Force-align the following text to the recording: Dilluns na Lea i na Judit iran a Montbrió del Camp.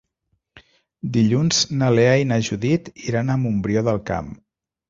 Dilluns 1.17 1.59
na 1.81 1.91
Lea 1.99 2.17
i 2.23 2.27
na 2.31 2.39
Judit 2.49 2.91
iran 3.11 3.31
a 3.31 3.39
Montbrió 3.47 3.89
del 3.91 4.05
Camp. 4.13 4.35